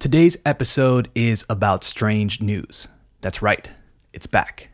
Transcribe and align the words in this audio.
Today's 0.00 0.38
episode 0.46 1.10
is 1.14 1.44
about 1.50 1.84
strange 1.84 2.40
news. 2.40 2.88
That's 3.20 3.42
right, 3.42 3.68
it's 4.14 4.26
back. 4.26 4.70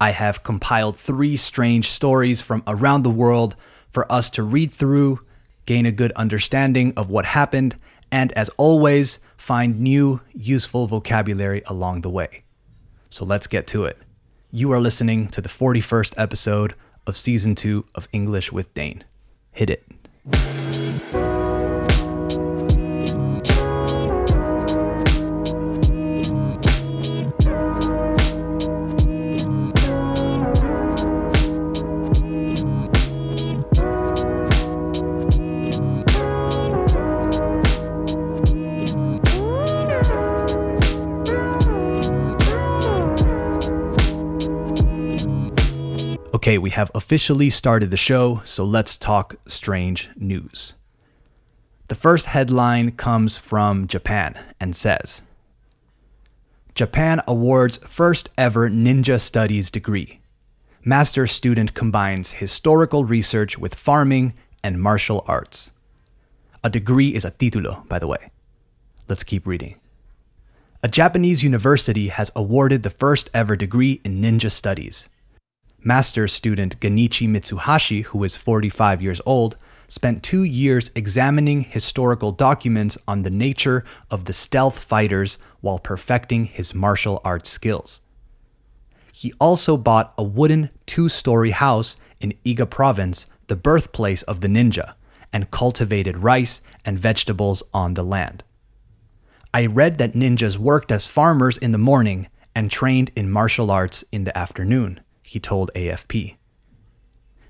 I 0.00 0.10
have 0.10 0.42
compiled 0.42 0.98
three 0.98 1.36
strange 1.36 1.88
stories 1.88 2.40
from 2.40 2.64
around 2.66 3.04
the 3.04 3.10
world 3.10 3.54
for 3.90 4.10
us 4.10 4.28
to 4.30 4.42
read 4.42 4.72
through, 4.72 5.20
gain 5.66 5.86
a 5.86 5.92
good 5.92 6.10
understanding 6.16 6.92
of 6.96 7.10
what 7.10 7.26
happened, 7.26 7.76
and 8.10 8.32
as 8.32 8.48
always, 8.56 9.20
find 9.36 9.78
new, 9.78 10.20
useful 10.32 10.88
vocabulary 10.88 11.62
along 11.66 12.00
the 12.00 12.10
way. 12.10 12.42
So 13.08 13.24
let's 13.24 13.46
get 13.46 13.68
to 13.68 13.84
it. 13.84 13.96
You 14.50 14.72
are 14.72 14.80
listening 14.80 15.28
to 15.28 15.40
the 15.40 15.48
41st 15.48 16.14
episode 16.16 16.74
of 17.06 17.16
Season 17.16 17.54
2 17.54 17.84
of 17.94 18.08
English 18.12 18.50
with 18.50 18.74
Dane. 18.74 19.04
Hit 19.52 19.70
it. 19.70 21.25
Okay, 46.46 46.58
we 46.58 46.70
have 46.70 46.92
officially 46.94 47.50
started 47.50 47.90
the 47.90 47.96
show, 47.96 48.40
so 48.44 48.64
let's 48.64 48.96
talk 48.96 49.34
strange 49.48 50.08
news. 50.14 50.74
The 51.88 51.96
first 51.96 52.26
headline 52.26 52.92
comes 52.92 53.36
from 53.36 53.88
Japan 53.88 54.38
and 54.60 54.76
says 54.76 55.22
Japan 56.72 57.20
awards 57.26 57.78
first 57.78 58.28
ever 58.38 58.70
ninja 58.70 59.20
studies 59.20 59.72
degree. 59.72 60.20
Master 60.84 61.26
student 61.26 61.74
combines 61.74 62.30
historical 62.30 63.04
research 63.04 63.58
with 63.58 63.74
farming 63.74 64.32
and 64.62 64.80
martial 64.80 65.24
arts. 65.26 65.72
A 66.62 66.70
degree 66.70 67.12
is 67.12 67.24
a 67.24 67.32
titulo, 67.32 67.88
by 67.88 67.98
the 67.98 68.06
way. 68.06 68.30
Let's 69.08 69.24
keep 69.24 69.48
reading. 69.48 69.80
A 70.80 70.86
Japanese 70.86 71.42
university 71.42 72.06
has 72.06 72.30
awarded 72.36 72.84
the 72.84 72.90
first 72.90 73.30
ever 73.34 73.56
degree 73.56 74.00
in 74.04 74.22
ninja 74.22 74.52
studies. 74.52 75.08
Master's 75.86 76.32
student 76.32 76.80
Genichi 76.80 77.28
Mitsuhashi, 77.28 78.02
who 78.06 78.24
is 78.24 78.36
45 78.36 79.00
years 79.00 79.20
old, 79.24 79.56
spent 79.86 80.24
two 80.24 80.42
years 80.42 80.90
examining 80.96 81.62
historical 81.62 82.32
documents 82.32 82.98
on 83.06 83.22
the 83.22 83.30
nature 83.30 83.84
of 84.10 84.24
the 84.24 84.32
stealth 84.32 84.80
fighters 84.80 85.38
while 85.60 85.78
perfecting 85.78 86.46
his 86.46 86.74
martial 86.74 87.20
arts 87.24 87.48
skills. 87.48 88.00
He 89.12 89.32
also 89.38 89.76
bought 89.76 90.12
a 90.18 90.24
wooden 90.24 90.70
two 90.86 91.08
story 91.08 91.52
house 91.52 91.96
in 92.18 92.34
Iga 92.44 92.68
province, 92.68 93.26
the 93.46 93.54
birthplace 93.54 94.24
of 94.24 94.40
the 94.40 94.48
ninja, 94.48 94.94
and 95.32 95.52
cultivated 95.52 96.16
rice 96.16 96.62
and 96.84 96.98
vegetables 96.98 97.62
on 97.72 97.94
the 97.94 98.02
land. 98.02 98.42
I 99.54 99.66
read 99.66 99.98
that 99.98 100.14
ninjas 100.14 100.56
worked 100.56 100.90
as 100.90 101.06
farmers 101.06 101.56
in 101.56 101.70
the 101.70 101.78
morning 101.78 102.26
and 102.56 102.72
trained 102.72 103.12
in 103.14 103.30
martial 103.30 103.70
arts 103.70 104.02
in 104.10 104.24
the 104.24 104.36
afternoon 104.36 104.98
he 105.26 105.40
told 105.40 105.72
AFP. 105.74 106.36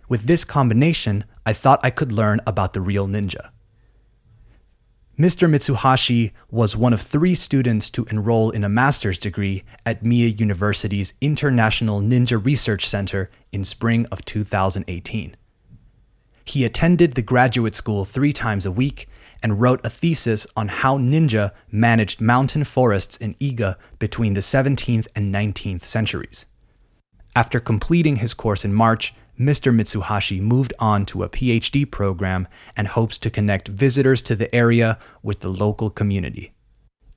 With 0.08 0.24
this 0.24 0.44
combination, 0.44 1.24
I 1.44 1.52
thought 1.52 1.80
I 1.82 1.90
could 1.90 2.10
learn 2.10 2.40
about 2.46 2.72
the 2.72 2.80
real 2.80 3.06
ninja. 3.06 3.50
Mr. 5.18 5.48
Mitsuhashi 5.48 6.32
was 6.50 6.76
one 6.76 6.92
of 6.92 7.00
three 7.00 7.34
students 7.34 7.90
to 7.90 8.04
enroll 8.10 8.50
in 8.50 8.64
a 8.64 8.68
master's 8.68 9.18
degree 9.18 9.62
at 9.84 10.02
Mie 10.02 10.34
University's 10.38 11.14
International 11.20 12.00
Ninja 12.00 12.42
Research 12.42 12.86
Center 12.86 13.30
in 13.52 13.64
spring 13.64 14.06
of 14.06 14.24
2018. 14.24 15.36
He 16.44 16.64
attended 16.64 17.14
the 17.14 17.22
graduate 17.22 17.74
school 17.74 18.04
three 18.04 18.32
times 18.32 18.64
a 18.64 18.70
week 18.70 19.08
and 19.42 19.60
wrote 19.60 19.84
a 19.84 19.90
thesis 19.90 20.46
on 20.56 20.68
how 20.68 20.96
ninja 20.96 21.52
managed 21.70 22.20
mountain 22.20 22.64
forests 22.64 23.16
in 23.16 23.34
Iga 23.34 23.76
between 23.98 24.34
the 24.34 24.40
17th 24.40 25.08
and 25.14 25.34
19th 25.34 25.84
centuries. 25.84 26.46
After 27.36 27.60
completing 27.60 28.16
his 28.16 28.32
course 28.32 28.64
in 28.64 28.72
March, 28.72 29.12
Mr. 29.38 29.70
Mitsuhashi 29.70 30.40
moved 30.40 30.72
on 30.78 31.04
to 31.04 31.22
a 31.22 31.28
PhD 31.28 31.88
program 31.88 32.48
and 32.74 32.88
hopes 32.88 33.18
to 33.18 33.28
connect 33.28 33.68
visitors 33.68 34.22
to 34.22 34.34
the 34.34 34.52
area 34.54 34.98
with 35.22 35.40
the 35.40 35.50
local 35.50 35.90
community. 35.90 36.54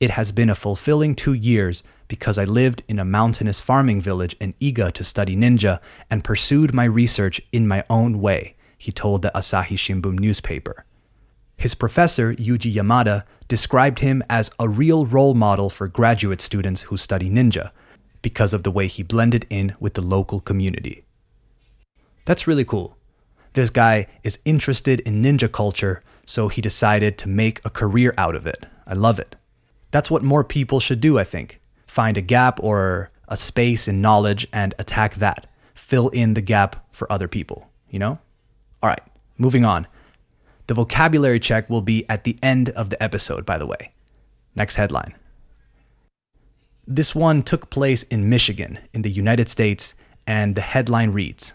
It 0.02 0.10
has 0.10 0.34
been 0.34 0.50
a 0.50 0.56
fulfilling 0.56 1.16
two 1.16 1.32
years 1.32 1.84
because 2.10 2.38
I 2.38 2.44
lived 2.44 2.84
in 2.90 3.00
a 3.00 3.06
mountainous 3.06 3.62
farming 3.62 4.02
village 4.02 4.36
in 4.42 4.56
Iga 4.60 4.92
to 4.92 5.06
study 5.06 5.38
ninja 5.38 5.80
and 6.10 6.22
pursued 6.22 6.74
my 6.74 6.84
research 6.84 7.40
in 7.54 7.66
my 7.66 7.86
own 7.90 8.20
way, 8.20 8.58
he 8.78 8.92
told 8.92 9.22
the 9.22 9.32
Asahi 9.34 9.78
Shimbun 9.78 10.20
newspaper. 10.20 10.84
His 11.56 11.76
professor, 11.76 12.34
Yuji 12.36 12.74
Yamada, 12.74 13.24
described 13.48 14.00
him 14.00 14.22
as 14.30 14.52
a 14.60 14.68
real 14.68 15.06
role 15.06 15.34
model 15.34 15.70
for 15.70 15.88
graduate 15.88 16.42
students 16.42 16.82
who 16.82 16.98
study 16.98 17.30
ninja, 17.30 17.72
because 18.22 18.54
of 18.54 18.64
the 18.64 18.72
way 18.72 18.88
he 18.88 19.04
blended 19.04 19.46
in 19.50 19.76
with 19.80 19.94
the 19.94 20.02
local 20.02 20.40
community. 20.40 21.06
That's 22.26 22.48
really 22.48 22.66
cool. 22.66 22.98
This 23.54 23.70
guy 23.70 24.08
is 24.24 24.40
interested 24.46 25.00
in 25.02 25.24
ninja 25.24 25.52
culture, 25.52 26.04
so 26.26 26.48
he 26.48 26.62
decided 26.62 27.18
to 27.18 27.30
make 27.30 27.62
a 27.66 27.70
career 27.70 28.14
out 28.18 28.36
of 28.36 28.46
it. 28.46 28.66
I 28.86 28.94
love 28.94 29.20
it. 29.20 29.36
That's 29.92 30.12
what 30.12 30.24
more 30.24 30.44
people 30.44 30.80
should 30.80 31.02
do, 31.02 31.18
I 31.18 31.24
think. 31.24 31.60
Find 31.88 32.18
a 32.18 32.22
gap 32.22 32.60
or 32.62 33.10
a 33.28 33.36
space 33.36 33.88
in 33.88 34.02
knowledge 34.02 34.48
and 34.54 34.76
attack 34.78 35.16
that. 35.16 35.48
Fill 35.74 36.10
in 36.10 36.36
the 36.36 36.42
gap 36.42 36.86
for 36.92 37.12
other 37.12 37.28
people, 37.28 37.68
you 37.90 37.98
know? 37.98 38.20
All 38.84 38.90
right, 38.90 39.02
moving 39.38 39.66
on. 39.66 39.88
The 40.68 40.76
vocabulary 40.76 41.40
check 41.40 41.68
will 41.70 41.82
be 41.82 42.08
at 42.08 42.24
the 42.24 42.38
end 42.44 42.70
of 42.70 42.92
the 42.92 43.02
episode, 43.02 43.46
by 43.46 43.58
the 43.58 43.66
way. 43.66 43.92
Next 44.56 44.76
headline. 44.76 45.16
This 46.92 47.14
one 47.14 47.44
took 47.44 47.70
place 47.70 48.02
in 48.02 48.30
Michigan, 48.30 48.80
in 48.94 49.04
the 49.04 49.12
United 49.12 49.48
States, 49.48 49.94
and 50.26 50.56
the 50.56 50.62
headline 50.62 51.12
reads 51.12 51.54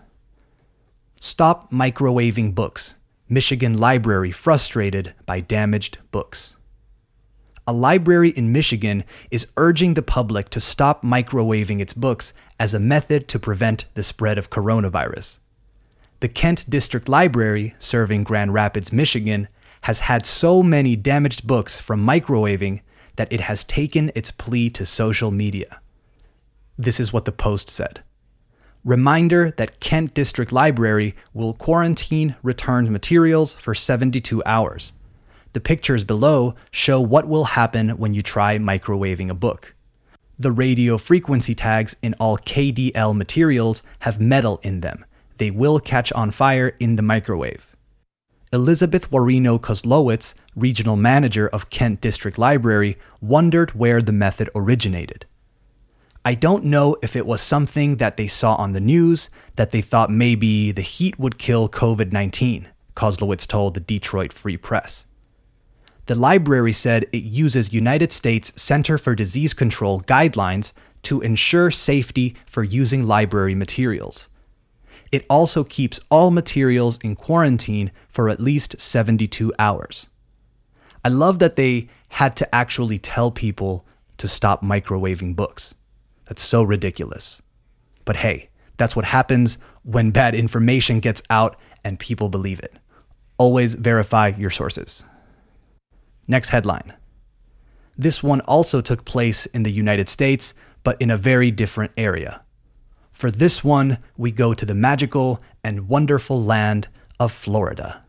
Stop 1.20 1.72
microwaving 1.72 2.54
books. 2.54 2.94
Michigan 3.28 3.76
library 3.76 4.30
frustrated 4.30 5.12
by 5.26 5.40
damaged 5.40 5.98
books. 6.12 6.54
A 7.66 7.72
library 7.72 8.30
in 8.30 8.52
Michigan 8.52 9.02
is 9.32 9.48
urging 9.56 9.94
the 9.94 10.02
public 10.02 10.50
to 10.50 10.60
stop 10.60 11.02
microwaving 11.02 11.80
its 11.80 11.94
books 11.94 12.32
as 12.60 12.72
a 12.72 12.78
method 12.78 13.26
to 13.26 13.40
prevent 13.40 13.86
the 13.94 14.04
spread 14.04 14.38
of 14.38 14.50
coronavirus. 14.50 15.38
The 16.20 16.28
Kent 16.28 16.70
District 16.70 17.08
Library, 17.08 17.74
serving 17.80 18.22
Grand 18.22 18.54
Rapids, 18.54 18.92
Michigan, 18.92 19.48
has 19.80 19.98
had 19.98 20.26
so 20.26 20.62
many 20.62 20.94
damaged 20.94 21.44
books 21.44 21.80
from 21.80 22.06
microwaving 22.06 22.82
that 23.16 23.32
it 23.32 23.40
has 23.40 23.64
taken 23.64 24.10
its 24.14 24.30
plea 24.30 24.70
to 24.70 24.86
social 24.86 25.30
media. 25.30 25.80
This 26.78 26.98
is 26.98 27.12
what 27.12 27.24
the 27.24 27.32
post 27.32 27.70
said. 27.70 28.02
Reminder 28.84 29.50
that 29.52 29.80
Kent 29.80 30.12
District 30.12 30.52
Library 30.52 31.14
will 31.32 31.54
quarantine 31.54 32.36
returned 32.42 32.90
materials 32.90 33.54
for 33.54 33.74
72 33.74 34.42
hours. 34.44 34.92
The 35.54 35.60
pictures 35.60 36.04
below 36.04 36.54
show 36.70 37.00
what 37.00 37.28
will 37.28 37.44
happen 37.44 37.90
when 37.90 38.12
you 38.12 38.22
try 38.22 38.58
microwaving 38.58 39.30
a 39.30 39.34
book. 39.34 39.74
The 40.38 40.50
radio 40.50 40.98
frequency 40.98 41.54
tags 41.54 41.94
in 42.02 42.14
all 42.14 42.38
KDL 42.38 43.16
materials 43.16 43.82
have 44.00 44.20
metal 44.20 44.58
in 44.62 44.80
them. 44.80 45.04
They 45.38 45.50
will 45.50 45.78
catch 45.78 46.12
on 46.12 46.32
fire 46.32 46.74
in 46.80 46.96
the 46.96 47.02
microwave. 47.02 47.73
Elizabeth 48.54 49.10
Warino 49.10 49.60
Kozlowitz, 49.60 50.32
regional 50.54 50.94
manager 50.94 51.48
of 51.48 51.70
Kent 51.70 52.00
District 52.00 52.38
Library, 52.38 52.96
wondered 53.20 53.72
where 53.72 54.00
the 54.00 54.12
method 54.12 54.48
originated. 54.54 55.26
I 56.24 56.34
don't 56.34 56.64
know 56.64 56.96
if 57.02 57.16
it 57.16 57.26
was 57.26 57.40
something 57.40 57.96
that 57.96 58.16
they 58.16 58.28
saw 58.28 58.54
on 58.54 58.72
the 58.72 58.80
news 58.80 59.28
that 59.56 59.72
they 59.72 59.82
thought 59.82 60.08
maybe 60.08 60.70
the 60.70 60.82
heat 60.82 61.18
would 61.18 61.36
kill 61.36 61.68
COVID 61.68 62.12
19, 62.12 62.68
Kozlowitz 62.94 63.44
told 63.44 63.74
the 63.74 63.80
Detroit 63.80 64.32
Free 64.32 64.56
Press. 64.56 65.04
the 66.06 66.14
library 66.14 66.72
said 66.72 67.06
it 67.10 67.24
uses 67.24 67.72
United 67.72 68.12
States 68.12 68.52
Center 68.54 68.98
for 68.98 69.16
Disease 69.16 69.52
Control 69.52 70.00
guidelines 70.02 70.72
to 71.02 71.20
ensure 71.22 71.72
safety 71.72 72.36
for 72.46 72.62
using 72.62 73.04
library 73.04 73.56
materials. 73.56 74.28
It 75.14 75.24
also 75.30 75.62
keeps 75.62 76.00
all 76.10 76.32
materials 76.32 76.98
in 77.04 77.14
quarantine 77.14 77.92
for 78.08 78.28
at 78.28 78.40
least 78.40 78.80
72 78.80 79.52
hours. 79.60 80.08
I 81.04 81.08
love 81.08 81.38
that 81.38 81.54
they 81.54 81.88
had 82.08 82.34
to 82.38 82.52
actually 82.52 82.98
tell 82.98 83.30
people 83.30 83.86
to 84.16 84.26
stop 84.26 84.60
microwaving 84.60 85.36
books. 85.36 85.76
That's 86.24 86.42
so 86.42 86.64
ridiculous. 86.64 87.40
But 88.04 88.16
hey, 88.16 88.48
that's 88.76 88.96
what 88.96 89.04
happens 89.04 89.56
when 89.84 90.10
bad 90.10 90.34
information 90.34 90.98
gets 90.98 91.22
out 91.30 91.54
and 91.84 92.00
people 92.00 92.28
believe 92.28 92.58
it. 92.58 92.74
Always 93.38 93.74
verify 93.74 94.32
your 94.36 94.50
sources. 94.50 95.04
Next 96.26 96.48
headline. 96.48 96.92
This 97.96 98.20
one 98.20 98.40
also 98.40 98.80
took 98.80 99.04
place 99.04 99.46
in 99.46 99.62
the 99.62 99.70
United 99.70 100.08
States, 100.08 100.54
but 100.82 101.00
in 101.00 101.12
a 101.12 101.16
very 101.16 101.52
different 101.52 101.92
area. 101.96 102.40
For 103.14 103.30
this 103.30 103.62
one, 103.62 103.98
we 104.16 104.32
go 104.32 104.54
to 104.54 104.66
the 104.66 104.74
magical 104.74 105.40
and 105.62 105.88
wonderful 105.88 106.42
land 106.42 106.88
of 107.20 107.30
Florida. 107.32 108.04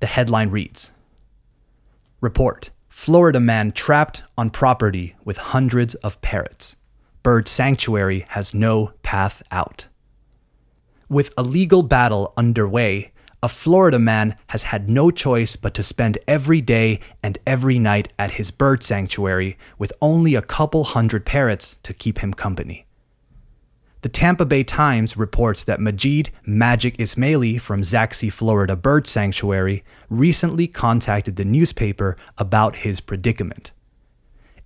The 0.00 0.06
headline 0.06 0.50
reads 0.50 0.90
Report 2.20 2.70
Florida 2.88 3.38
man 3.38 3.70
trapped 3.70 4.24
on 4.36 4.50
property 4.50 5.14
with 5.24 5.36
hundreds 5.36 5.94
of 5.94 6.20
parrots. 6.20 6.74
Bird 7.22 7.46
sanctuary 7.46 8.26
has 8.30 8.52
no 8.52 8.92
path 9.04 9.40
out. 9.52 9.86
With 11.08 11.32
a 11.38 11.44
legal 11.44 11.84
battle 11.84 12.32
underway, 12.36 13.12
a 13.40 13.48
Florida 13.48 14.00
man 14.00 14.36
has 14.48 14.64
had 14.64 14.88
no 14.88 15.12
choice 15.12 15.54
but 15.54 15.74
to 15.74 15.82
spend 15.84 16.18
every 16.26 16.60
day 16.60 16.98
and 17.22 17.38
every 17.46 17.78
night 17.78 18.12
at 18.18 18.32
his 18.32 18.50
bird 18.50 18.82
sanctuary 18.82 19.56
with 19.78 19.92
only 20.02 20.34
a 20.34 20.42
couple 20.42 20.82
hundred 20.82 21.24
parrots 21.24 21.78
to 21.84 21.94
keep 21.94 22.18
him 22.18 22.34
company. 22.34 22.86
The 24.02 24.08
Tampa 24.08 24.44
Bay 24.44 24.64
Times 24.64 25.16
reports 25.16 25.62
that 25.62 25.80
Majid 25.80 26.30
Magic 26.44 26.96
Ismaili 26.98 27.60
from 27.60 27.82
Zaxi, 27.82 28.32
Florida 28.32 28.74
Bird 28.74 29.06
Sanctuary 29.06 29.84
recently 30.10 30.66
contacted 30.66 31.36
the 31.36 31.44
newspaper 31.44 32.16
about 32.36 32.74
his 32.74 32.98
predicament. 32.98 33.70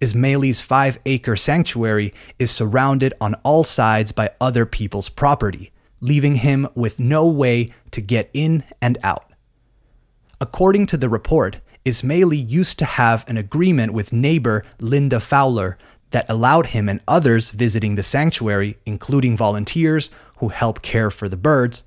Ismaili's 0.00 0.62
five 0.62 0.98
acre 1.04 1.36
sanctuary 1.36 2.14
is 2.38 2.50
surrounded 2.50 3.12
on 3.20 3.34
all 3.44 3.62
sides 3.62 4.10
by 4.10 4.30
other 4.40 4.64
people's 4.64 5.10
property, 5.10 5.70
leaving 6.00 6.36
him 6.36 6.66
with 6.74 6.98
no 6.98 7.26
way 7.26 7.74
to 7.90 8.00
get 8.00 8.30
in 8.32 8.64
and 8.80 8.96
out. 9.02 9.30
According 10.40 10.86
to 10.86 10.96
the 10.96 11.10
report, 11.10 11.60
Ismaili 11.84 12.50
used 12.50 12.78
to 12.78 12.84
have 12.86 13.24
an 13.28 13.36
agreement 13.36 13.92
with 13.92 14.12
neighbor 14.14 14.64
Linda 14.80 15.20
Fowler 15.20 15.76
that 16.10 16.28
allowed 16.28 16.66
him 16.66 16.88
and 16.88 17.00
others 17.08 17.50
visiting 17.50 17.94
the 17.94 18.02
sanctuary, 18.02 18.78
including 18.86 19.36
volunteers 19.36 20.10
who 20.38 20.48
help 20.48 20.82
care 20.82 21.10
for 21.10 21.28
the 21.28 21.36
birds, 21.36 21.84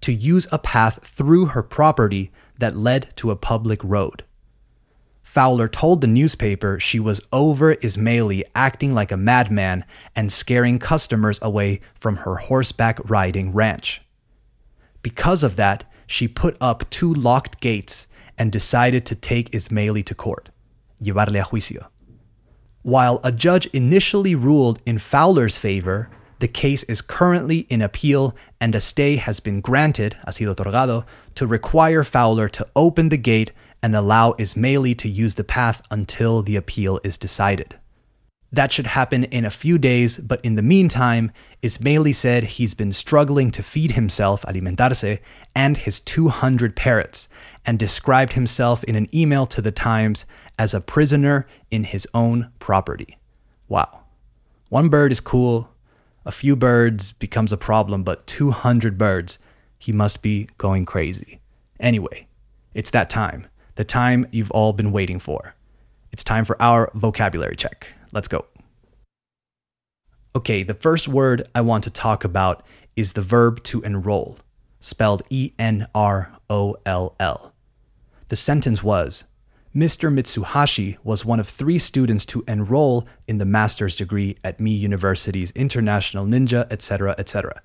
to 0.00 0.12
use 0.12 0.46
a 0.52 0.58
path 0.58 0.98
through 1.04 1.46
her 1.46 1.62
property 1.62 2.30
that 2.58 2.76
led 2.76 3.12
to 3.16 3.30
a 3.30 3.36
public 3.36 3.82
road. 3.82 4.24
Fowler 5.22 5.68
told 5.68 6.00
the 6.00 6.06
newspaper 6.06 6.78
she 6.78 7.00
was 7.00 7.22
over 7.32 7.76
Ismaili 7.76 8.42
acting 8.54 8.92
like 8.92 9.10
a 9.10 9.16
madman 9.16 9.84
and 10.14 10.30
scaring 10.30 10.78
customers 10.78 11.38
away 11.40 11.80
from 11.98 12.16
her 12.16 12.36
horseback 12.36 13.00
riding 13.08 13.52
ranch. 13.52 14.02
Because 15.00 15.42
of 15.42 15.56
that, 15.56 15.84
she 16.06 16.28
put 16.28 16.56
up 16.60 16.90
two 16.90 17.14
locked 17.14 17.60
gates 17.60 18.06
and 18.36 18.52
decided 18.52 19.06
to 19.06 19.14
take 19.14 19.50
Ismaili 19.52 20.04
to 20.04 20.14
court, 20.14 20.50
llevarle 21.02 21.40
a 21.40 21.44
juicio. 21.44 21.86
While 22.82 23.20
a 23.22 23.30
judge 23.30 23.66
initially 23.66 24.34
ruled 24.34 24.80
in 24.84 24.98
Fowler's 24.98 25.56
favor, 25.56 26.08
the 26.40 26.48
case 26.48 26.82
is 26.84 27.00
currently 27.00 27.60
in 27.70 27.80
appeal 27.80 28.34
and 28.60 28.74
a 28.74 28.80
stay 28.80 29.14
has 29.16 29.38
been 29.38 29.60
granted, 29.60 30.16
ha 30.24 30.32
sido 30.32 30.52
otorgado, 30.52 31.04
to 31.36 31.46
require 31.46 32.02
Fowler 32.02 32.48
to 32.48 32.66
open 32.74 33.08
the 33.08 33.16
gate 33.16 33.52
and 33.84 33.94
allow 33.94 34.32
Ismaili 34.32 34.98
to 34.98 35.08
use 35.08 35.36
the 35.36 35.44
path 35.44 35.80
until 35.92 36.42
the 36.42 36.56
appeal 36.56 36.98
is 37.04 37.16
decided. 37.16 37.76
That 38.50 38.72
should 38.72 38.88
happen 38.88 39.24
in 39.24 39.44
a 39.44 39.50
few 39.50 39.78
days, 39.78 40.18
but 40.18 40.44
in 40.44 40.56
the 40.56 40.62
meantime, 40.62 41.30
Ismaili 41.62 42.14
said 42.14 42.44
he's 42.44 42.74
been 42.74 42.92
struggling 42.92 43.50
to 43.52 43.62
feed 43.62 43.92
himself, 43.92 44.42
alimentarse, 44.42 45.20
and 45.54 45.76
his 45.76 46.00
200 46.00 46.76
parrots, 46.76 47.28
and 47.64 47.78
described 47.78 48.32
himself 48.32 48.82
in 48.84 48.96
an 48.96 49.08
email 49.14 49.46
to 49.46 49.62
the 49.62 49.72
Times 49.72 50.26
as 50.58 50.74
a 50.74 50.80
prisoner 50.80 51.46
in 51.70 51.84
his 51.84 52.06
own 52.14 52.50
property. 52.58 53.18
Wow. 53.68 54.00
One 54.68 54.88
bird 54.88 55.12
is 55.12 55.20
cool, 55.20 55.68
a 56.24 56.32
few 56.32 56.54
birds 56.54 57.12
becomes 57.12 57.52
a 57.52 57.56
problem, 57.56 58.04
but 58.04 58.26
200 58.26 58.96
birds, 58.96 59.38
he 59.78 59.92
must 59.92 60.22
be 60.22 60.48
going 60.56 60.86
crazy. 60.86 61.40
Anyway, 61.80 62.26
it's 62.74 62.90
that 62.90 63.10
time, 63.10 63.46
the 63.74 63.84
time 63.84 64.26
you've 64.30 64.50
all 64.52 64.72
been 64.72 64.92
waiting 64.92 65.18
for. 65.18 65.54
It's 66.12 66.22
time 66.22 66.44
for 66.44 66.60
our 66.60 66.90
vocabulary 66.94 67.56
check. 67.56 67.88
Let's 68.12 68.28
go. 68.28 68.44
Okay, 70.36 70.62
the 70.62 70.74
first 70.74 71.08
word 71.08 71.48
I 71.54 71.60
want 71.60 71.84
to 71.84 71.90
talk 71.90 72.24
about 72.24 72.64
is 72.96 73.12
the 73.12 73.22
verb 73.22 73.62
to 73.64 73.82
enroll, 73.82 74.38
spelled 74.80 75.22
E 75.28 75.52
N 75.58 75.86
R 75.94 76.32
O 76.48 76.76
L 76.86 77.14
L. 77.18 77.51
The 78.32 78.36
sentence 78.36 78.82
was 78.82 79.24
Mr. 79.76 80.10
Mitsuhashi 80.10 80.96
was 81.04 81.22
one 81.22 81.38
of 81.38 81.46
three 81.46 81.78
students 81.78 82.24
to 82.24 82.42
enroll 82.48 83.06
in 83.28 83.36
the 83.36 83.44
master's 83.44 83.94
degree 83.94 84.38
at 84.42 84.58
Mie 84.58 84.70
University's 84.70 85.50
International 85.50 86.24
Ninja, 86.24 86.66
etc., 86.72 87.14
etc. 87.18 87.60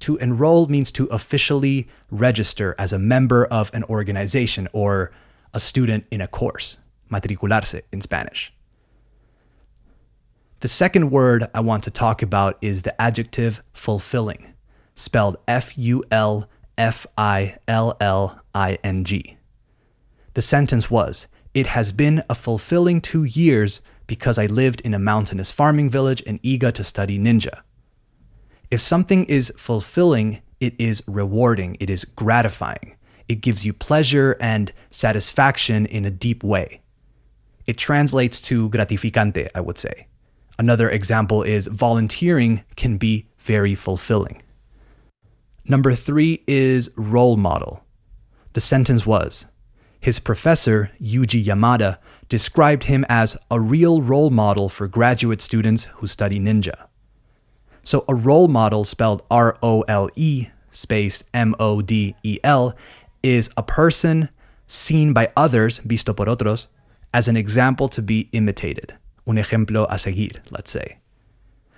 To 0.00 0.18
enroll 0.18 0.66
means 0.66 0.92
to 0.92 1.06
officially 1.06 1.88
register 2.10 2.74
as 2.78 2.92
a 2.92 2.98
member 2.98 3.46
of 3.46 3.70
an 3.72 3.82
organization 3.84 4.68
or 4.74 5.10
a 5.54 5.58
student 5.58 6.04
in 6.10 6.20
a 6.20 6.28
course, 6.28 6.76
matricularse 7.10 7.80
in 7.90 8.02
Spanish. 8.02 8.52
The 10.60 10.68
second 10.68 11.10
word 11.10 11.46
I 11.54 11.60
want 11.60 11.82
to 11.84 11.90
talk 11.90 12.20
about 12.20 12.58
is 12.60 12.82
the 12.82 13.00
adjective 13.00 13.62
fulfilling, 13.72 14.52
spelled 14.94 15.38
F 15.48 15.78
U 15.78 16.04
L 16.10 16.46
F 16.76 17.06
I 17.16 17.56
L 17.66 17.96
L 18.02 18.38
I 18.54 18.76
N 18.84 19.04
G. 19.04 19.37
The 20.38 20.42
sentence 20.42 20.88
was 20.88 21.26
It 21.52 21.66
has 21.66 21.90
been 21.90 22.22
a 22.30 22.34
fulfilling 22.36 23.00
two 23.00 23.24
years 23.24 23.80
because 24.06 24.38
I 24.38 24.46
lived 24.46 24.80
in 24.82 24.94
a 24.94 24.98
mountainous 25.12 25.50
farming 25.50 25.90
village 25.90 26.20
in 26.20 26.38
Iga 26.38 26.72
to 26.74 26.84
study 26.84 27.18
ninja. 27.18 27.62
If 28.70 28.80
something 28.80 29.24
is 29.24 29.52
fulfilling, 29.56 30.40
it 30.60 30.74
is 30.78 31.02
rewarding, 31.08 31.76
it 31.80 31.90
is 31.90 32.04
gratifying. 32.04 32.94
It 33.26 33.40
gives 33.40 33.66
you 33.66 33.72
pleasure 33.72 34.36
and 34.40 34.72
satisfaction 34.92 35.86
in 35.86 36.04
a 36.04 36.10
deep 36.26 36.44
way. 36.44 36.82
It 37.66 37.76
translates 37.76 38.40
to 38.42 38.70
gratificante, 38.70 39.48
I 39.56 39.60
would 39.60 39.76
say. 39.76 40.06
Another 40.56 40.88
example 40.88 41.42
is 41.42 41.66
volunteering 41.66 42.62
can 42.76 42.96
be 42.96 43.26
very 43.40 43.74
fulfilling. 43.74 44.40
Number 45.64 45.96
three 45.96 46.44
is 46.46 46.90
role 46.94 47.36
model. 47.36 47.82
The 48.52 48.60
sentence 48.60 49.04
was 49.04 49.44
his 50.00 50.18
professor, 50.18 50.90
Yuji 51.00 51.44
Yamada, 51.44 51.98
described 52.28 52.84
him 52.84 53.04
as 53.08 53.36
a 53.50 53.60
real 53.60 54.00
role 54.02 54.30
model 54.30 54.68
for 54.68 54.86
graduate 54.86 55.40
students 55.40 55.84
who 55.96 56.06
study 56.06 56.38
ninja. 56.38 56.86
So, 57.82 58.04
a 58.08 58.14
role 58.14 58.48
model 58.48 58.84
spelled 58.84 59.22
R 59.30 59.56
O 59.62 59.82
L 59.82 60.10
E 60.14 60.48
space 60.70 61.24
M 61.32 61.54
O 61.58 61.80
D 61.80 62.14
E 62.22 62.38
L 62.44 62.74
is 63.22 63.50
a 63.56 63.62
person 63.62 64.28
seen 64.66 65.12
by 65.12 65.32
others, 65.36 65.78
visto 65.78 66.12
por 66.12 66.26
otros, 66.26 66.66
as 67.12 67.26
an 67.28 67.36
example 67.36 67.88
to 67.88 68.02
be 68.02 68.28
imitated. 68.32 68.94
Un 69.26 69.36
ejemplo 69.36 69.86
a 69.90 69.98
seguir, 69.98 70.36
let's 70.50 70.70
say. 70.70 70.98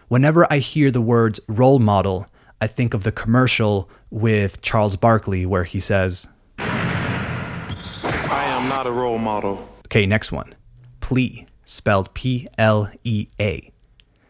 Whenever 0.08 0.52
I 0.52 0.58
hear 0.58 0.90
the 0.90 1.00
words 1.00 1.38
role 1.48 1.78
model, 1.78 2.26
I 2.60 2.66
think 2.66 2.92
of 2.92 3.04
the 3.04 3.12
commercial 3.12 3.88
with 4.10 4.60
Charles 4.60 4.96
Barkley 4.96 5.46
where 5.46 5.64
he 5.64 5.78
says, 5.78 6.26
not 8.80 8.86
a 8.86 8.90
role 8.90 9.18
model. 9.18 9.68
Okay, 9.84 10.06
next 10.06 10.32
one. 10.32 10.54
Plea, 11.00 11.44
spelled 11.66 12.14
P 12.14 12.48
L 12.56 12.90
E 13.04 13.26
A. 13.38 13.70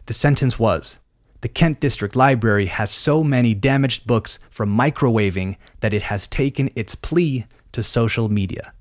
The 0.06 0.12
sentence 0.12 0.58
was 0.58 0.98
The 1.42 1.48
Kent 1.48 1.78
District 1.78 2.16
Library 2.16 2.66
has 2.66 2.90
so 2.90 3.22
many 3.22 3.54
damaged 3.54 4.08
books 4.08 4.40
from 4.50 4.76
microwaving 4.76 5.54
that 5.82 5.94
it 5.94 6.02
has 6.02 6.26
taken 6.26 6.68
its 6.74 6.96
plea 6.96 7.46
to 7.70 7.80
social 7.80 8.28
media. 8.28 8.72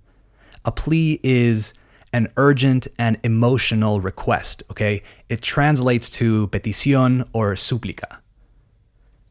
A 0.66 0.72
plea 0.72 1.20
is 1.22 1.76
an 2.14 2.30
urgent 2.36 2.88
and 2.98 3.20
emotional 3.24 4.02
request, 4.02 4.64
okay? 4.72 5.04
It 5.30 5.44
translates 5.44 6.10
to 6.18 6.48
petición 6.48 7.30
or 7.32 7.54
súplica. 7.54 8.18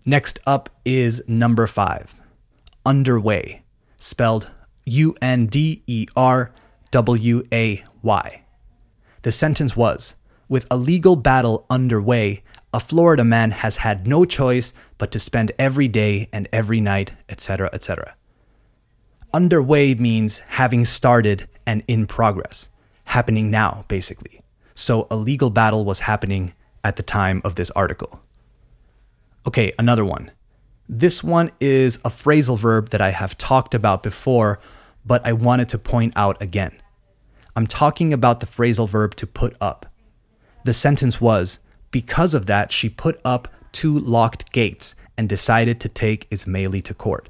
Next 0.04 0.38
up 0.46 0.70
is 0.84 1.20
number 1.26 1.66
five, 1.66 2.14
underway, 2.86 3.62
spelled 3.98 4.48
U 4.88 5.14
N 5.20 5.46
D 5.46 5.82
E 5.86 6.06
R 6.16 6.52
W 6.90 7.42
A 7.52 7.84
Y. 8.02 8.42
The 9.22 9.32
sentence 9.32 9.76
was 9.76 10.14
With 10.48 10.66
a 10.70 10.76
legal 10.76 11.16
battle 11.16 11.66
underway, 11.68 12.42
a 12.72 12.80
Florida 12.80 13.24
man 13.24 13.50
has 13.50 13.76
had 13.76 14.06
no 14.06 14.24
choice 14.24 14.72
but 14.98 15.10
to 15.12 15.18
spend 15.18 15.52
every 15.58 15.88
day 15.88 16.28
and 16.32 16.48
every 16.52 16.80
night, 16.80 17.12
etc., 17.28 17.70
etc. 17.72 18.14
Underway 19.32 19.94
means 19.94 20.38
having 20.38 20.84
started 20.84 21.48
and 21.66 21.82
in 21.86 22.06
progress, 22.06 22.68
happening 23.04 23.50
now, 23.50 23.84
basically. 23.88 24.40
So 24.74 25.06
a 25.10 25.16
legal 25.16 25.50
battle 25.50 25.84
was 25.84 26.00
happening 26.00 26.54
at 26.84 26.96
the 26.96 27.02
time 27.02 27.42
of 27.44 27.56
this 27.56 27.70
article. 27.72 28.20
Okay, 29.46 29.72
another 29.78 30.04
one. 30.04 30.30
This 30.88 31.22
one 31.22 31.50
is 31.60 31.96
a 31.96 32.10
phrasal 32.10 32.58
verb 32.58 32.90
that 32.90 33.00
I 33.00 33.10
have 33.10 33.36
talked 33.36 33.74
about 33.74 34.02
before, 34.02 34.58
but 35.04 35.26
I 35.26 35.32
wanted 35.32 35.68
to 35.70 35.78
point 35.78 36.12
out 36.16 36.40
again. 36.42 36.72
I'm 37.56 37.66
talking 37.66 38.12
about 38.12 38.40
the 38.40 38.46
phrasal 38.46 38.88
verb 38.88 39.14
to 39.16 39.26
put 39.26 39.56
up. 39.60 39.86
The 40.64 40.72
sentence 40.72 41.20
was, 41.20 41.58
because 41.90 42.34
of 42.34 42.46
that, 42.46 42.72
she 42.72 42.88
put 42.88 43.20
up 43.24 43.48
two 43.72 43.98
locked 43.98 44.52
gates 44.52 44.94
and 45.16 45.28
decided 45.28 45.80
to 45.80 45.88
take 45.88 46.28
Ismaili 46.30 46.82
to 46.84 46.94
court. 46.94 47.28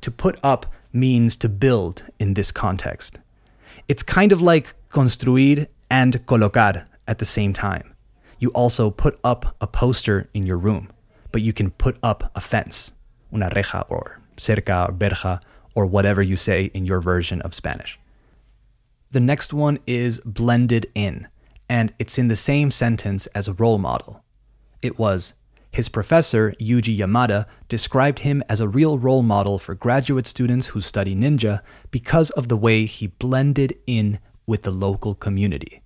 To 0.00 0.10
put 0.10 0.38
up 0.42 0.66
means 0.92 1.36
to 1.36 1.48
build 1.48 2.04
in 2.18 2.34
this 2.34 2.50
context. 2.50 3.18
It's 3.88 4.02
kind 4.02 4.32
of 4.32 4.40
like 4.40 4.74
construir 4.88 5.66
and 5.90 6.24
colocar 6.26 6.84
at 7.06 7.18
the 7.18 7.24
same 7.24 7.52
time. 7.52 7.94
You 8.38 8.50
also 8.50 8.90
put 8.90 9.18
up 9.22 9.56
a 9.60 9.66
poster 9.66 10.28
in 10.34 10.46
your 10.46 10.58
room, 10.58 10.90
but 11.30 11.42
you 11.42 11.52
can 11.52 11.70
put 11.70 11.96
up 12.02 12.30
a 12.34 12.40
fence, 12.40 12.92
una 13.32 13.50
reja 13.54 13.84
or 13.88 14.20
cerca 14.36 14.88
or 14.88 14.92
verja 14.92 15.40
or 15.74 15.86
whatever 15.86 16.22
you 16.22 16.36
say 16.36 16.70
in 16.74 16.84
your 16.84 17.00
version 17.00 17.40
of 17.42 17.54
Spanish. 17.54 17.98
The 19.10 19.20
next 19.20 19.52
one 19.52 19.78
is 19.86 20.20
blended 20.24 20.90
in, 20.94 21.28
and 21.68 21.92
it's 21.98 22.18
in 22.18 22.28
the 22.28 22.36
same 22.36 22.70
sentence 22.70 23.26
as 23.28 23.48
a 23.48 23.52
role 23.52 23.78
model. 23.78 24.22
It 24.80 24.98
was, 24.98 25.34
his 25.70 25.88
professor, 25.88 26.54
Yuji 26.60 26.98
Yamada, 26.98 27.46
described 27.68 28.20
him 28.20 28.42
as 28.48 28.60
a 28.60 28.68
real 28.68 28.98
role 28.98 29.22
model 29.22 29.58
for 29.58 29.74
graduate 29.74 30.26
students 30.26 30.66
who 30.66 30.80
study 30.80 31.14
ninja 31.14 31.60
because 31.90 32.30
of 32.30 32.48
the 32.48 32.56
way 32.56 32.84
he 32.84 33.06
blended 33.06 33.76
in 33.86 34.18
with 34.46 34.62
the 34.62 34.70
local 34.70 35.14
community. 35.14 35.82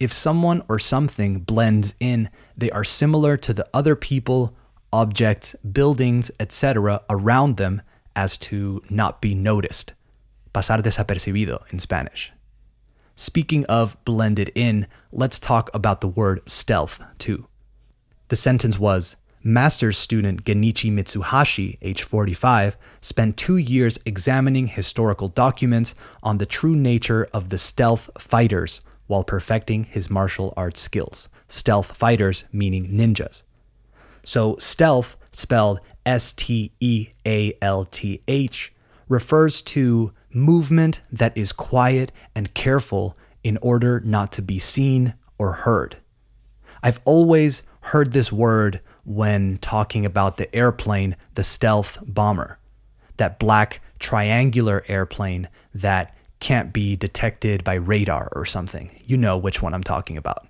If 0.00 0.12
someone 0.12 0.62
or 0.68 0.78
something 0.78 1.40
blends 1.40 1.94
in, 2.00 2.28
they 2.56 2.70
are 2.70 2.84
similar 2.84 3.36
to 3.38 3.52
the 3.52 3.68
other 3.72 3.94
people, 3.94 4.56
objects, 4.92 5.54
buildings, 5.72 6.30
etc. 6.40 7.02
around 7.08 7.56
them 7.56 7.82
as 8.16 8.36
to 8.38 8.82
not 8.90 9.20
be 9.20 9.34
noticed. 9.34 9.92
Pasar 10.54 10.82
desapercibido 10.82 11.60
in 11.72 11.78
Spanish. 11.78 12.32
Speaking 13.16 13.64
of 13.66 13.96
blended 14.04 14.50
in, 14.54 14.86
let's 15.12 15.38
talk 15.38 15.70
about 15.72 16.00
the 16.00 16.08
word 16.08 16.40
stealth 16.46 17.00
too. 17.18 17.46
The 18.28 18.36
sentence 18.36 18.78
was 18.78 19.16
Master's 19.42 19.98
student 19.98 20.44
Genichi 20.44 20.90
Mitsuhashi, 20.90 21.76
age 21.82 22.02
45, 22.02 22.76
spent 23.02 23.36
two 23.36 23.58
years 23.58 23.98
examining 24.06 24.68
historical 24.68 25.28
documents 25.28 25.94
on 26.22 26.38
the 26.38 26.46
true 26.46 26.74
nature 26.74 27.28
of 27.32 27.50
the 27.50 27.58
stealth 27.58 28.08
fighters 28.18 28.80
while 29.06 29.22
perfecting 29.22 29.84
his 29.84 30.08
martial 30.08 30.54
arts 30.56 30.80
skills. 30.80 31.28
Stealth 31.46 31.94
fighters 31.94 32.44
meaning 32.52 32.88
ninjas. 32.88 33.42
So, 34.24 34.56
stealth, 34.58 35.16
spelled 35.32 35.80
S 36.06 36.32
T 36.32 36.72
E 36.80 37.08
A 37.26 37.56
L 37.62 37.84
T 37.84 38.22
H, 38.28 38.72
refers 39.08 39.62
to 39.62 40.12
movement 40.30 41.00
that 41.12 41.36
is 41.36 41.52
quiet 41.52 42.12
and 42.34 42.54
careful 42.54 43.16
in 43.42 43.58
order 43.58 44.00
not 44.00 44.32
to 44.32 44.42
be 44.42 44.58
seen 44.58 45.14
or 45.38 45.52
heard. 45.52 45.96
I've 46.82 47.00
always 47.04 47.62
heard 47.80 48.12
this 48.12 48.32
word 48.32 48.80
when 49.04 49.58
talking 49.58 50.06
about 50.06 50.36
the 50.36 50.54
airplane, 50.54 51.16
the 51.34 51.44
stealth 51.44 51.98
bomber, 52.02 52.58
that 53.16 53.38
black 53.38 53.80
triangular 53.98 54.84
airplane 54.88 55.48
that 55.74 56.16
can't 56.40 56.72
be 56.72 56.96
detected 56.96 57.64
by 57.64 57.74
radar 57.74 58.28
or 58.32 58.44
something. 58.44 58.90
You 59.04 59.16
know 59.16 59.36
which 59.38 59.62
one 59.62 59.72
I'm 59.74 59.84
talking 59.84 60.16
about. 60.16 60.46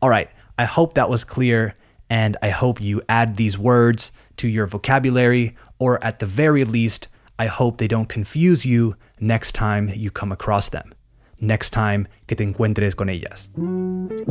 All 0.00 0.08
right, 0.08 0.30
I 0.58 0.64
hope 0.64 0.94
that 0.94 1.10
was 1.10 1.24
clear, 1.24 1.74
and 2.12 2.36
I 2.42 2.50
hope 2.50 2.78
you 2.78 3.00
add 3.08 3.38
these 3.38 3.56
words 3.56 4.12
to 4.36 4.46
your 4.46 4.66
vocabulary, 4.66 5.56
or 5.78 6.04
at 6.04 6.18
the 6.18 6.26
very 6.26 6.62
least, 6.62 7.08
I 7.38 7.46
hope 7.46 7.78
they 7.78 7.88
don't 7.88 8.10
confuse 8.10 8.66
you 8.66 8.96
next 9.18 9.54
time 9.54 9.88
you 9.88 10.10
come 10.10 10.30
across 10.30 10.68
them 10.68 10.92
next 11.40 11.70
time 11.70 12.06
que 12.28 12.36
te 12.36 12.44
encuentres 12.44 12.94
con 12.94 13.08
ellas. 13.08 13.48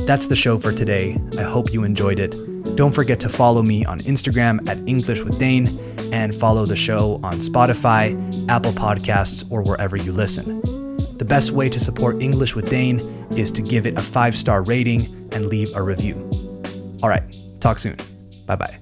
That's 0.08 0.28
the 0.28 0.36
show 0.36 0.58
for 0.58 0.72
today. 0.72 1.20
I 1.38 1.42
hope 1.42 1.74
you 1.74 1.84
enjoyed 1.84 2.20
it. 2.20 2.32
Don't 2.78 2.94
forget 2.94 3.20
to 3.20 3.30
follow 3.30 3.64
me 3.64 3.84
on 3.84 4.00
Instagram 4.02 4.66
at 4.70 4.78
English 4.88 5.22
with 5.24 5.38
Dane 5.38 5.68
and 6.14 6.34
follow 6.34 6.66
the 6.66 6.78
show 6.78 7.20
on 7.22 7.42
Spotify, 7.42 8.16
Apple 8.48 8.72
Podcasts, 8.72 9.44
or 9.52 9.62
wherever 9.62 9.98
you 9.98 10.14
listen. 10.14 10.62
The 11.18 11.26
best 11.26 11.52
way 11.52 11.68
to 11.68 11.80
support 11.82 12.22
English 12.22 12.56
with 12.56 12.70
Dane 12.70 13.02
is 13.32 13.52
to 13.52 13.62
give 13.62 13.86
it 13.86 13.98
a 13.98 14.02
five 14.02 14.38
star 14.38 14.64
rating 14.64 15.02
and 15.34 15.48
leave 15.48 15.76
a 15.76 15.84
review. 15.84 16.16
All 17.04 17.10
right, 17.10 17.24
talk 17.62 17.80
soon. 17.80 17.98
Bye 18.46 18.56
bye. 18.58 18.80